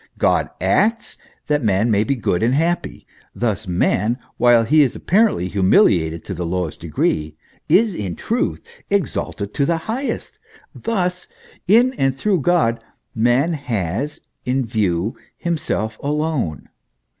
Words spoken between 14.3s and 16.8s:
in view himself alone.